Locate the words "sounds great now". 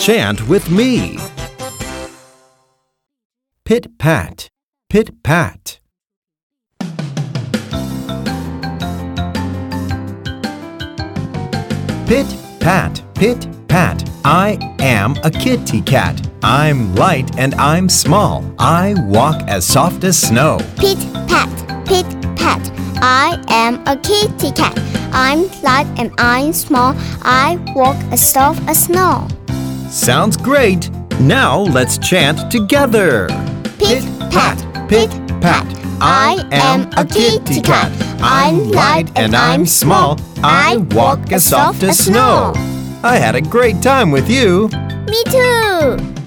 29.90-31.62